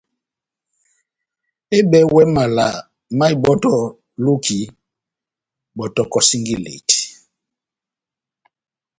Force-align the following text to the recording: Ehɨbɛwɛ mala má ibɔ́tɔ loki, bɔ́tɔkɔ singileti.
Ehɨbɛwɛ 1.75 2.21
mala 2.35 2.67
má 3.17 3.25
ibɔ́tɔ 3.33 3.73
loki, 4.23 4.57
bɔ́tɔkɔ 5.77 6.19
singileti. 6.27 6.99